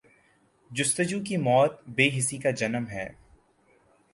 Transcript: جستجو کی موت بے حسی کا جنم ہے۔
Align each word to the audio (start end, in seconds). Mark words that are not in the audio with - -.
جستجو 0.71 1.19
کی 1.19 1.37
موت 1.37 1.81
بے 1.87 2.09
حسی 2.17 2.37
کا 2.37 2.51
جنم 2.51 2.87
ہے۔ 2.87 3.07